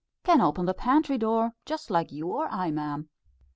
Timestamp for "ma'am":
2.71-3.07